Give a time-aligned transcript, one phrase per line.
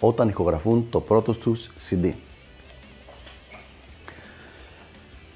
[0.00, 2.12] όταν ηχογραφούν το πρώτο τους CD.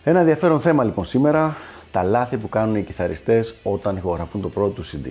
[0.04, 1.56] Ένα ενδιαφέρον θέμα λοιπόν σήμερα,
[1.92, 5.10] τα λάθη που κάνουν οι κιθαριστές όταν ηχογραφούν το πρώτο τους CD.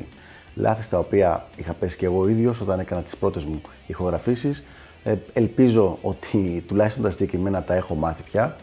[0.55, 4.63] Λάθη στα οποία είχα πέσει και εγώ ίδιος όταν έκανα τις πρώτες μου ηχογραφήσεις.
[5.03, 8.55] Ε, ελπίζω ότι τουλάχιστον τα συγκεκριμένα τα έχω μάθει πια.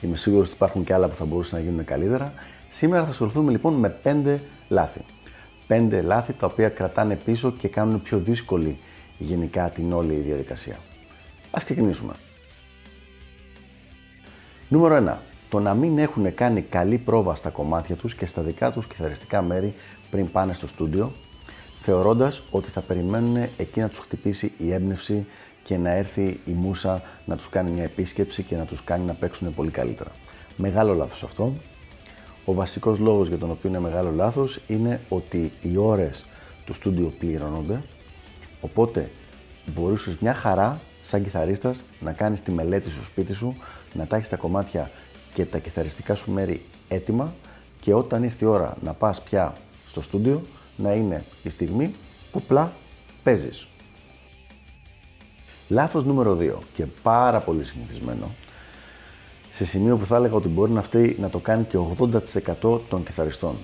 [0.00, 2.32] Είμαι σίγουρος ότι υπάρχουν και άλλα που θα μπορούσαν να γίνουν καλύτερα.
[2.70, 4.36] Σήμερα θα ασχοληθούμε λοιπόν με 5
[4.68, 5.00] λάθη.
[5.68, 8.78] 5 λάθη τα οποία κρατάνε πίσω και κάνουν πιο δύσκολη
[9.18, 10.76] γενικά την όλη διαδικασία.
[11.50, 12.12] Ας ξεκινήσουμε.
[14.68, 15.16] Νούμερο 1.
[15.48, 19.42] Το να μην έχουν κάνει καλή πρόβα στα κομμάτια τους και στα δικά τους κιθαριστικά
[19.42, 19.74] μέρη
[20.10, 21.12] πριν πάνε στο στούντιο,
[21.80, 25.26] θεωρώντας ότι θα περιμένουν εκεί να τους χτυπήσει η έμπνευση
[25.64, 29.12] και να έρθει η μουσα να τους κάνει μια επίσκεψη και να τους κάνει να
[29.12, 30.10] παίξουν πολύ καλύτερα.
[30.56, 31.52] Μεγάλο λάθος αυτό.
[32.44, 36.24] Ο βασικός λόγος για τον οποίο είναι μεγάλο λάθος είναι ότι οι ώρες
[36.64, 37.80] του στούντιο πληρώνονται
[38.64, 39.10] Οπότε
[39.74, 43.56] μπορούσες μια χαρά σαν κιθαρίστας να κάνεις τη μελέτη στο σπίτι σου,
[43.94, 44.90] να τα έχεις τα κομμάτια
[45.34, 47.34] και τα κιθαριστικά σου μέρη έτοιμα
[47.80, 49.52] και όταν ήρθε η ώρα να πας πια
[49.88, 50.42] στο στούντιο
[50.76, 51.94] να είναι η στιγμή
[52.32, 52.72] που πλά
[53.22, 53.66] παίζεις.
[55.68, 58.30] Λάθος νούμερο 2 και πάρα πολύ συνηθισμένο
[59.54, 61.78] σε σημείο που θα έλεγα ότι μπορεί να, αυτή, να το κάνει και
[62.62, 63.56] 80% των κιθαριστών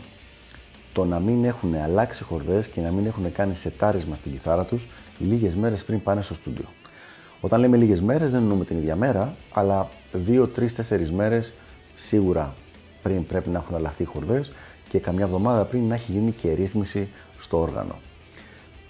[0.93, 4.87] το να μην έχουν αλλάξει χορδές και να μην έχουν κάνει σετάρισμα στην κιθάρα τους
[5.19, 6.65] λίγες μέρες πριν πάνε στο στούντιο.
[7.41, 9.89] Όταν λέμε λίγες μέρες δεν εννοούμε την ίδια μέρα, αλλά
[10.27, 11.53] 2, 3, 4 μέρες
[11.97, 12.55] σίγουρα
[13.03, 14.53] πριν πρέπει να έχουν αλλάχθει οι χορδές
[14.89, 17.09] και καμιά εβδομάδα πριν να έχει γίνει και ρύθμιση
[17.41, 17.95] στο όργανο.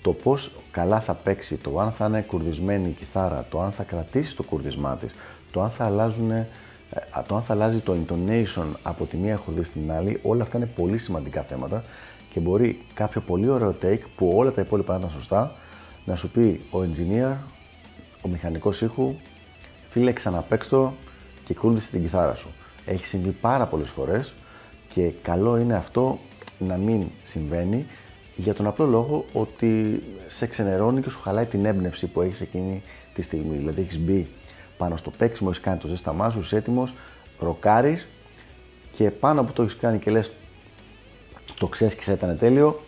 [0.03, 3.83] Το πώς καλά θα παίξει, το αν θα είναι κουρδισμένη η κιθάρα, το αν θα
[3.83, 5.13] κρατήσει το κουρδισμά της,
[5.51, 6.49] το αν θα αλλάζουν ε,
[7.27, 10.67] το αν θα αλλάζει το intonation από τη μία χορδή στην άλλη, όλα αυτά είναι
[10.67, 11.85] πολύ σημαντικά θέματα
[12.33, 15.53] και μπορεί κάποιο πολύ ωραίο take που όλα τα υπόλοιπα ήταν σωστά
[16.05, 17.37] να σου πει ο engineer,
[18.23, 19.15] ο μηχανικός ήχου,
[19.91, 20.95] φίλε ξαναπέξτο
[21.45, 22.49] και κούρδισε την κιθάρα σου.
[22.87, 24.33] Έχει συμβεί πάρα πολλές φορές
[24.93, 26.19] και καλό είναι αυτό
[26.59, 27.87] να μην συμβαίνει
[28.37, 32.83] για τον απλό λόγο ότι σε ξενερώνει και σου χαλάει την έμπνευση που έχεις εκείνη
[33.15, 33.57] τη στιγμή.
[33.57, 34.29] Δηλαδή έχεις μπει
[34.81, 36.95] πάνω στο παίξιμο, έχεις κάνει το ζέσταμά σου, είσαι έτοιμος,
[37.39, 38.07] ροκάρεις
[38.97, 40.31] και πάνω που το έχεις κάνει και λες
[41.59, 42.81] το ξέσκησε, ήταν τέλειο,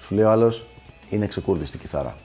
[0.00, 0.64] σου λέει ο άλλος
[1.10, 2.16] είναι ξεκούρδιστη κιθάρα.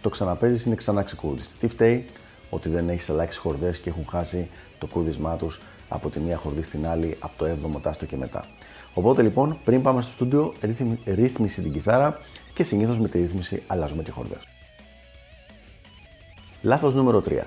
[0.00, 1.54] Το ξαναπέζεις, είναι ξανά ξεκούρδιστη.
[1.60, 2.04] Τι φταίει,
[2.50, 4.48] ότι δεν έχεις αλλάξει χορδές και έχουν χάσει
[4.78, 8.44] το κούρδισμά τους από τη μία χορδή στην άλλη, από το 7ο τάστο και μετά.
[8.94, 10.52] Οπότε λοιπόν, πριν πάμε στο στούντιο,
[11.04, 12.20] ρύθμιση την κιθάρα
[12.54, 14.48] και συνήθως με τη ρύθμιση αλλάζουμε και χορδές.
[16.62, 17.46] Λάθος νούμερο 3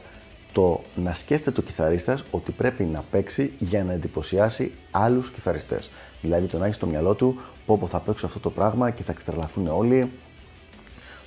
[0.53, 5.89] το να σκέφτεται ο κιθαρίστας ότι πρέπει να παίξει για να εντυπωσιάσει άλλους κιθαριστές.
[6.21, 9.03] Δηλαδή το να έχει στο μυαλό του πω πω θα παίξω αυτό το πράγμα και
[9.03, 10.11] θα εξτρελαθούν όλοι,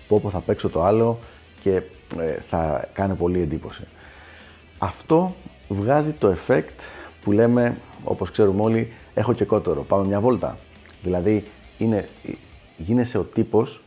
[0.08, 1.18] πω πω θα παίξω το άλλο
[1.62, 1.82] και
[2.18, 3.84] ε, θα κάνει πολύ εντύπωση.
[4.78, 5.34] Αυτό
[5.68, 6.84] βγάζει το effect
[7.22, 10.58] που λέμε, όπως ξέρουμε όλοι, έχω και κότερο, πάμε μια βόλτα.
[11.02, 11.44] Δηλαδή
[11.78, 12.08] είναι,
[12.76, 13.82] γίνεσαι ο τύπος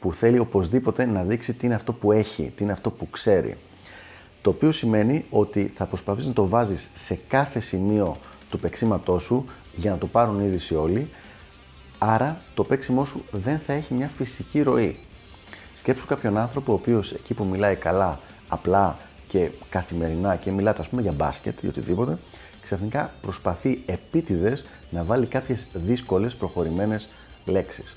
[0.00, 3.56] που θέλει οπωσδήποτε να δείξει τι είναι αυτό που έχει, τι είναι αυτό που ξέρει.
[4.42, 8.16] Το οποίο σημαίνει ότι θα προσπαθείς να το βάζεις σε κάθε σημείο
[8.50, 9.44] του παίξήματό σου
[9.76, 11.08] για να το πάρουν είδηση όλοι,
[11.98, 14.96] άρα το παίξιμό σου δεν θα έχει μια φυσική ροή.
[15.76, 18.96] Σκέψου κάποιον άνθρωπο ο οποίος εκεί που μιλάει καλά, απλά
[19.28, 22.18] και καθημερινά και μιλάτε ας πούμε για μπάσκετ ή οτιδήποτε,
[22.62, 27.08] ξαφνικά προσπαθεί επίτηδες να βάλει κάποιες δύσκολες προχωρημένες
[27.44, 27.96] λέξεις.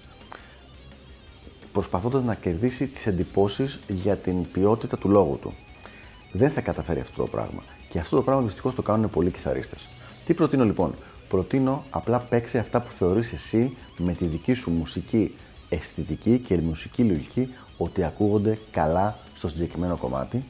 [1.73, 5.53] Προσπαθώντας να κερδίσει τις εντυπώσεις για την ποιότητα του λόγου του
[6.33, 7.61] δεν θα καταφέρει αυτό το πράγμα.
[7.89, 9.87] Και αυτό το πράγμα δυστυχώς το κάνουν πολλοί κιθαρίστες.
[10.25, 10.93] Τι προτείνω λοιπόν;
[11.33, 15.35] Προτείνω απλά παίξει αυτά που θεωρείς εσύ με τη δική σου μουσική
[15.69, 20.43] αισθητική και μουσική λογική ότι ακούγονται καλά στο συγκεκριμένο κομμάτι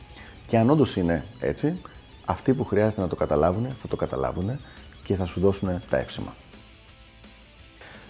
[0.48, 1.78] και αν όντως είναι έτσι,
[2.26, 4.60] αυτοί που χρειάζεται να το καταλάβουν θα το καταλάβουν
[5.04, 6.34] και θα σου δώσουν τα εύσημα.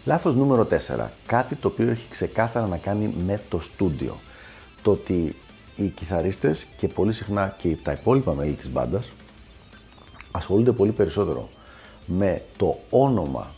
[0.05, 0.67] Λάθος νούμερο
[0.97, 1.07] 4.
[1.25, 4.15] Κάτι το οποίο έχει ξεκάθαρα να κάνει με το στούντιο.
[4.81, 5.35] Το ότι
[5.75, 9.09] οι κιθαρίστες και πολύ συχνά και τα υπόλοιπα μέλη της μπάντας
[10.31, 11.49] ασχολούνται πολύ περισσότερο
[12.05, 13.51] με το όνομα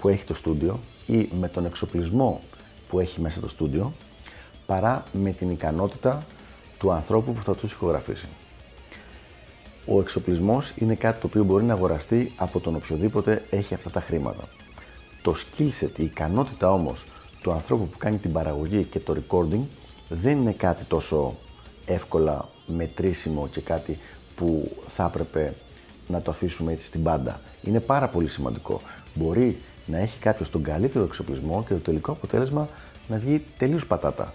[0.00, 2.40] που έχει το στούντιο ή με τον εξοπλισμό
[2.88, 3.92] που έχει μέσα το στούντιο
[4.66, 6.22] παρά με την ικανότητα
[6.78, 8.26] του ανθρώπου που θα τους ηχογραφήσει.
[9.86, 14.00] Ο εξοπλισμός είναι κάτι το οποίο μπορεί να αγοραστεί από τον οποιοδήποτε έχει αυτά τα
[14.00, 14.48] χρήματα.
[15.22, 17.04] Το skill set, η ικανότητα όμως
[17.42, 19.60] του ανθρώπου που κάνει την παραγωγή και το recording
[20.08, 21.36] δεν είναι κάτι τόσο
[21.86, 23.98] εύκολα μετρήσιμο και κάτι
[24.36, 25.54] που θα έπρεπε
[26.08, 27.40] να το αφήσουμε έτσι στην πάντα.
[27.62, 28.80] Είναι πάρα πολύ σημαντικό.
[29.14, 32.68] Μπορεί να έχει κάποιος τον καλύτερο εξοπλισμό και το τελικό αποτέλεσμα
[33.08, 34.32] να βγει τελείως πατάτα.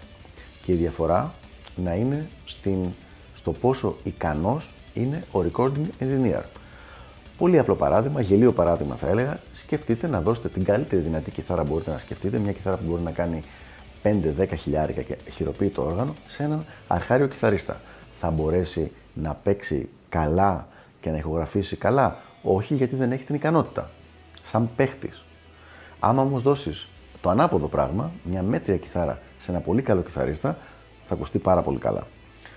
[0.64, 1.32] Και η διαφορά
[1.76, 2.78] να είναι στην,
[3.34, 6.42] στο πόσο ικανός είναι ο recording engineer.
[7.38, 9.40] Πολύ απλό παράδειγμα, γελίο παράδειγμα θα έλεγα.
[9.52, 13.02] Σκεφτείτε να δώσετε την καλύτερη δυνατή κιθάρα που μπορείτε να σκεφτείτε, μια κιθάρα που μπορεί
[13.02, 13.42] να κάνει
[14.02, 17.80] 5-10 χιλιάρικα και χειροποιεί το όργανο, σε έναν αρχάριο κιθαρίστα.
[18.14, 20.66] Θα μπορέσει να παίξει καλά
[21.00, 23.90] και να ηχογραφήσει καλά; Όχι γιατί δεν έχει την ικανότητα.
[24.44, 25.22] Σαν παίχτης.
[26.00, 26.88] Άμα όμως δώσεις
[27.20, 30.56] το ανάποδο πράγμα, μια μέτρια κιθάρα σε ένα πολύ καλό κιθαρίστα,
[31.06, 32.06] θα ακουστεί πάρα πολύ καλά.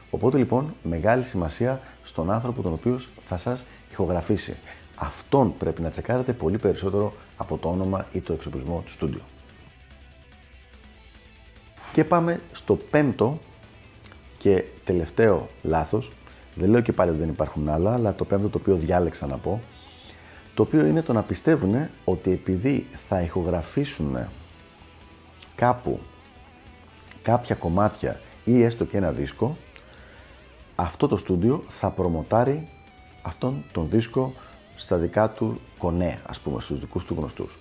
[0.09, 4.55] Οπότε λοιπόν, μεγάλη σημασία στον άνθρωπο τον οποίος θα σας ηχογραφήσει.
[4.95, 9.21] Αυτόν πρέπει να τσεκάρετε πολύ περισσότερο από το όνομα ή το εξοπλισμό του στούντιο.
[11.93, 13.39] Και πάμε στο πέμπτο
[14.37, 16.11] και τελευταίο λάθος.
[16.55, 19.37] Δεν λέω και πάλι ότι δεν υπάρχουν άλλα, αλλά το πέμπτο το οποίο διάλεξα να
[19.37, 19.61] πω,
[20.53, 24.17] το οποίο είναι το να πιστεύουν ότι επειδή θα ηχογραφήσουν
[25.55, 25.99] κάπου
[27.21, 29.57] κάποια κομμάτια ή έστω και ένα δίσκο,
[30.75, 32.67] αυτό το στούντιο θα προμοτάρει
[33.21, 34.33] αυτόν τον δίσκο
[34.75, 37.57] στα δικά του κονέ, ας πούμε, στους δικούς του γνωστούς.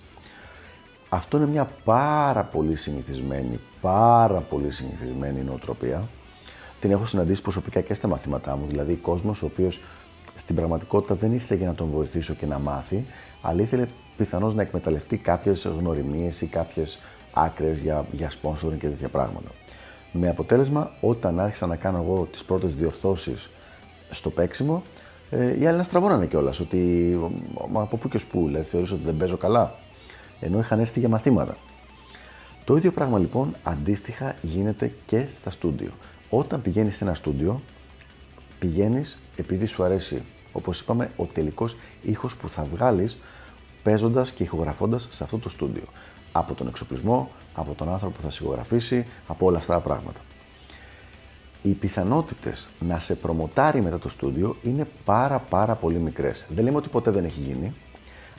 [1.13, 6.07] Αυτό είναι μια πάρα πολύ συνηθισμένη, πάρα πολύ συνηθισμένη νοοτροπία.
[6.79, 9.79] Την έχω συναντήσει προσωπικά και στα μαθήματά μου, δηλαδή κόσμος ο οποίος
[10.35, 13.05] στην πραγματικότητα δεν ήρθε για να τον βοηθήσω και να μάθει,
[13.41, 13.85] αλλά ήθελε
[14.17, 16.99] πιθανώς να εκμεταλλευτεί κάποιες γνωριμίες ή κάποιες
[17.33, 19.49] άκρες για, για sponsoring και τέτοια πράγματα.
[20.11, 23.49] Με αποτέλεσμα, όταν άρχισα να κάνω εγώ τις πρώτες διορθώσεις
[24.09, 24.83] στο παίξιμο,
[25.29, 26.59] ε, οι άλλοι να στραβώνανε κιόλας.
[26.59, 26.77] Ότι
[27.71, 29.75] μα από πού και ως πού, δηλαδή θεωρείς ότι δεν παίζω καλά.
[30.43, 31.57] Ενώ είχαν έρθει για μαθήματα.
[32.65, 35.91] Το ίδιο πράγμα λοιπόν αντίστοιχα γίνεται και στα στούντιο.
[36.29, 37.61] Όταν πηγαίνεις σε ένα στούντιο,
[38.59, 43.17] πηγαίνεις επειδή σου αρέσει, όπως είπαμε, ο τελικός ήχος που θα βγάλεις
[43.83, 45.83] παίζοντας και ηχογραφώντας σε αυτό το στούντιο.
[46.31, 50.19] Από τον εξοπλισμό, από τον άνθρωπο που θα σιγογραφήσει, από όλα αυτά τα πράγματα
[51.63, 56.45] οι πιθανότητες να σε προμοτάρει μετά το στούντιο είναι πάρα πάρα πολύ μικρές.
[56.49, 57.73] Δεν λέμε ότι ποτέ δεν έχει γίνει,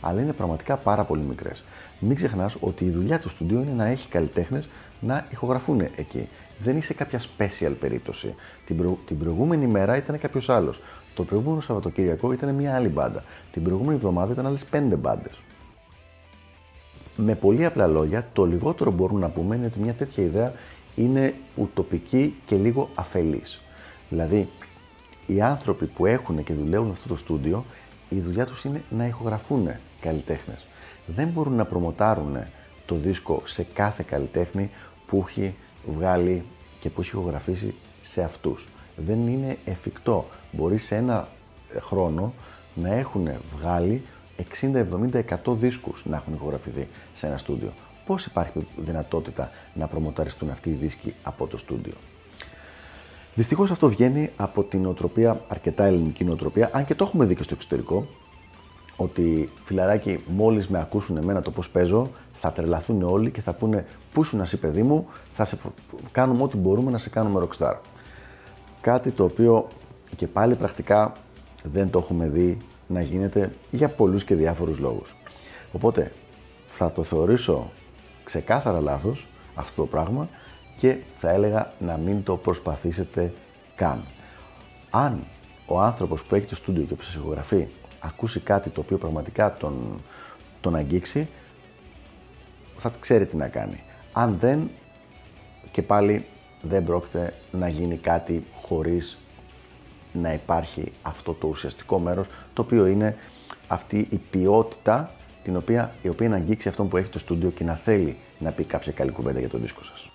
[0.01, 1.65] αλλά είναι πραγματικά πάρα πολύ μικρές.
[1.99, 4.69] Μην ξεχνάς ότι η δουλειά του στούντιο είναι να έχει καλλιτέχνες
[5.01, 6.29] να ηχογραφούν εκεί.
[6.59, 8.35] Δεν είσαι κάποια special περίπτωση.
[8.67, 10.81] Την, την προηγούμενη μέρα ήταν κάποιος άλλος.
[11.15, 13.25] Το προηγούμενο Σαββατοκύριακο ήταν μια άλλη μπάντα.
[13.53, 15.33] Την προηγούμενη εβδομάδα ήταν άλλες πέντε μπάντες.
[17.17, 20.53] Με πολύ απλά λόγια, το λιγότερο που μπορούμε να πούμε είναι ότι μια τέτοια ιδέα
[20.97, 23.61] είναι ουτοπική και λίγο αφελής.
[24.09, 24.49] Δηλαδή,
[25.27, 27.65] οι άνθρωποι που έχουν και δουλεύουν αυτό το στούντιο,
[28.09, 29.69] η δουλειά τους είναι να ηχογραφούν
[30.01, 30.67] καλλιτέχνες.
[31.07, 32.37] Δεν μπορούν να προμοτάρουν
[32.87, 34.71] το δίσκο σε κάθε καλλιτέχνη
[35.07, 35.55] που έχει
[35.87, 36.45] βγάλει
[36.81, 38.69] και που έχει ηχογραφήσει σε αυτούς.
[38.97, 40.27] Δεν είναι εφικτό.
[40.53, 41.29] Μπορεί σε ένα
[41.81, 42.33] χρόνο
[42.75, 44.03] να έχουν βγάλει
[44.61, 47.73] 60, 70, 100 δίσκους να έχουν ηχογραφηθεί σε ένα στούντιο
[48.07, 51.93] πώς υπάρχει δυνατότητα να προμοταριστούν αυτοί οι δίσκοι από το στούντιο;
[53.35, 57.43] Δυστυχώς αυτό βγαίνει από την νοοτροπία, αρκετά ελληνική νοοτροπία, αν και το έχουμε δει και
[57.43, 58.07] στο εξωτερικό,
[58.97, 63.87] ότι φιλαράκι μόλις με ακούσουν εμένα το πώς παίζω, θα τρελαθούν όλοι και θα πούνε
[64.13, 65.59] πού ήσουν εσύ παιδί μου, θα σε
[66.13, 67.75] κάνουμε ό,τι μπορούμε να σε κάνουμε rockstar.
[68.81, 69.67] Κάτι το οποίο
[70.17, 71.13] και πάλι πρακτικά
[71.63, 75.15] δεν το έχουμε δει να γίνεται για πολλούς και διάφορους λόγους.
[75.73, 76.13] Οπότε
[76.67, 77.71] θα το θεωρήσω
[78.25, 80.29] ξεκάθαρα λάθος αυτό το πράγμα
[80.79, 83.33] και θα έλεγα να μην το προσπαθήσετε
[83.75, 84.05] καν.
[84.91, 85.21] Αν
[85.67, 87.67] ο άνθρωπος που έχει το στούντιο και που σας ηχογραφεί
[88.05, 90.03] ακούσει κάτι το οποίο πραγματικά τον,
[90.61, 91.29] τον αγγίξει,
[92.77, 93.83] θα ξέρει τι να κάνει.
[94.13, 94.71] Αν δεν,
[95.73, 96.25] και πάλι
[96.63, 99.19] δεν πρόκειται να γίνει κάτι χωρίς
[100.13, 103.17] να υπάρχει αυτό το ουσιαστικό μέρος, το οποίο είναι
[103.69, 105.11] αυτή η ποιότητα
[105.43, 108.51] την οποία, η οποία να αγγίξει αυτόν που έχει το στούντιο και να θέλει να
[108.51, 110.11] πει κάποια καλή κουβέντα για το δίσκο σας.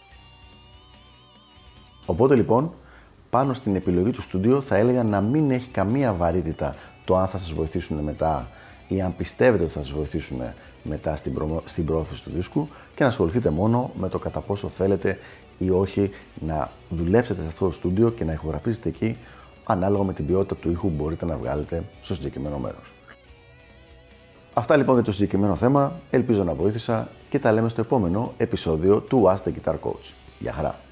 [2.05, 2.73] Οπότε λοιπόν,
[3.29, 6.75] πάνω στην επιλογή του στούντιο θα έλεγα να μην έχει καμία βαρύτητα
[7.09, 8.47] το αν θα σας βοηθήσουν μετά
[8.87, 10.41] ή αν πιστεύετε ότι θα σας βοηθήσουν
[10.83, 11.63] μετά στην, προ...
[11.65, 15.19] στην πρόθεση του δίσκου και να ασχοληθείτε μόνο με το κατά πόσο θέλετε
[15.57, 19.17] ή όχι να δουλέψετε σε αυτό το στούντιο και να ηχογραφήσετε εκεί
[19.63, 22.91] ανάλογα με την ποιότητα του ήχου που μπορείτε να βγάλετε στο συγκεκριμένο μέρος.
[24.53, 25.93] Αυτά λοιπόν για το συγκεκριμένο θέμα.
[26.09, 30.13] Ελπίζω να βοήθησα και τα λέμε στο επόμενο επεισόδιο του Ask the Guitar Coach.
[30.39, 30.88] Γεια χαρά!